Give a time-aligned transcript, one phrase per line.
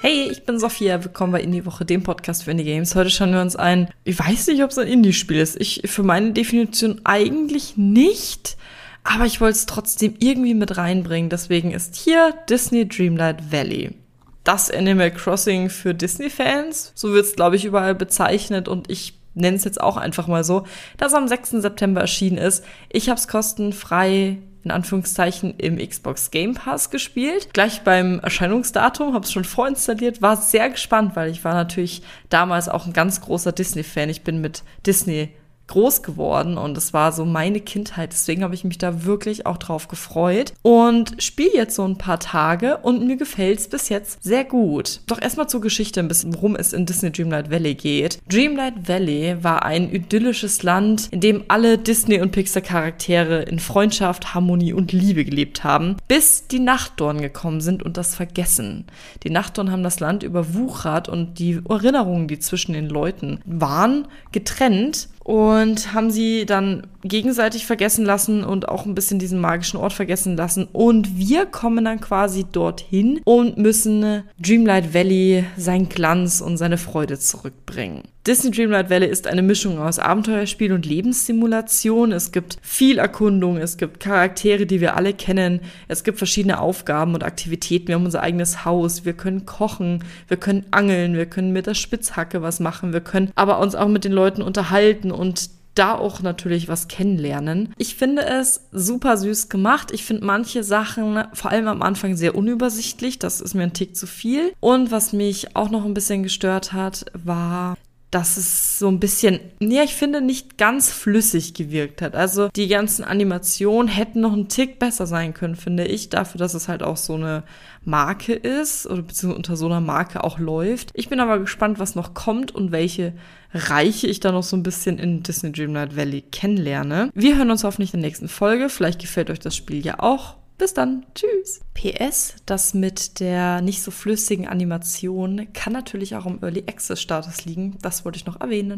[0.00, 2.94] Hey, ich bin Sophia, willkommen bei Indie Woche, dem Podcast für Indie Games.
[2.94, 5.58] Heute schauen wir uns ein, ich weiß nicht, ob es ein Indie-Spiel ist.
[5.60, 8.56] Ich, für meine Definition eigentlich nicht,
[9.04, 11.30] aber ich wollte es trotzdem irgendwie mit reinbringen.
[11.30, 13.94] Deswegen ist hier Disney Dreamlight Valley.
[14.42, 19.56] Das Animal Crossing für Disney-Fans, so wird es, glaube ich, überall bezeichnet und ich nenne
[19.56, 20.64] es jetzt auch einfach mal so,
[20.96, 21.50] das am 6.
[21.50, 22.64] September erschienen ist.
[22.90, 27.52] Ich habe es kostenfrei in Anführungszeichen im Xbox Game Pass gespielt.
[27.52, 32.68] Gleich beim Erscheinungsdatum, habe es schon vorinstalliert, war sehr gespannt, weil ich war natürlich damals
[32.68, 34.08] auch ein ganz großer Disney-Fan.
[34.08, 35.30] Ich bin mit Disney
[35.66, 38.12] groß geworden und es war so meine Kindheit.
[38.12, 42.20] Deswegen habe ich mich da wirklich auch drauf gefreut und spiele jetzt so ein paar
[42.20, 45.00] Tage und mir gefällt es bis jetzt sehr gut.
[45.06, 48.18] Doch erstmal zur Geschichte ein bisschen, worum es in Disney Dreamlight Valley geht.
[48.30, 54.72] Dreamlight Valley war ein idyllisches Land, in dem alle Disney- und Pixar-Charaktere in Freundschaft, Harmonie
[54.72, 58.86] und Liebe gelebt haben, bis die Nachtdorn gekommen sind und das vergessen.
[59.22, 65.08] Die Nachtdorn haben das Land überwuchert und die Erinnerungen, die zwischen den Leuten waren, getrennt
[65.24, 70.36] und haben sie dann gegenseitig vergessen lassen und auch ein bisschen diesen magischen Ort vergessen
[70.36, 70.66] lassen.
[70.72, 77.18] Und wir kommen dann quasi dorthin und müssen Dreamlight Valley seinen Glanz und seine Freude
[77.18, 78.02] zurückbringen.
[78.26, 82.10] Disney Dreamlight Valley ist eine Mischung aus Abenteuerspiel und Lebenssimulation.
[82.10, 87.12] Es gibt viel Erkundung, es gibt Charaktere, die wir alle kennen, es gibt verschiedene Aufgaben
[87.12, 87.88] und Aktivitäten.
[87.88, 91.74] Wir haben unser eigenes Haus, wir können kochen, wir können angeln, wir können mit der
[91.74, 96.22] Spitzhacke was machen, wir können aber uns auch mit den Leuten unterhalten und da auch
[96.22, 97.72] natürlich was kennenlernen.
[97.78, 99.90] Ich finde es super süß gemacht.
[99.92, 103.18] Ich finde manche Sachen vor allem am Anfang sehr unübersichtlich.
[103.18, 104.52] Das ist mir ein Tick zu viel.
[104.60, 107.76] Und was mich auch noch ein bisschen gestört hat, war
[108.14, 112.14] dass es so ein bisschen, ja, ich finde, nicht ganz flüssig gewirkt hat.
[112.14, 116.54] Also die ganzen Animationen hätten noch ein Tick besser sein können, finde ich, dafür, dass
[116.54, 117.42] es halt auch so eine
[117.84, 120.90] Marke ist oder beziehungsweise unter so einer Marke auch läuft.
[120.94, 123.14] Ich bin aber gespannt, was noch kommt und welche
[123.52, 127.10] Reiche ich da noch so ein bisschen in Disney Dreamlight Valley kennenlerne.
[127.14, 128.68] Wir hören uns hoffentlich in der nächsten Folge.
[128.68, 130.36] Vielleicht gefällt euch das Spiel ja auch.
[130.56, 131.04] Bis dann.
[131.14, 131.60] Tschüss.
[131.74, 137.44] PS, das mit der nicht so flüssigen Animation kann natürlich auch im Early Access Status
[137.44, 137.76] liegen.
[137.82, 138.72] Das wollte ich noch erwähnen.